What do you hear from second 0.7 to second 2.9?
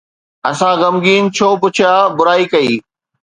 غمگين ڇو پڇيا، برائي ڪئي؟